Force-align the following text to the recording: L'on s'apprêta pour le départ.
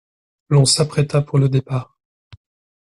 L'on 0.49 0.65
s'apprêta 0.65 1.21
pour 1.21 1.37
le 1.37 1.47
départ. 1.47 1.99